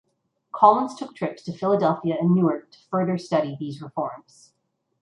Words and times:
Collins 0.51 0.95
took 0.95 1.15
trips 1.15 1.43
to 1.43 1.53
Philadelphia 1.55 2.17
and 2.19 2.33
Newark 2.33 2.71
to 2.71 2.79
further 2.89 3.19
study 3.19 3.55
these 3.59 3.83
reforms. 3.83 4.51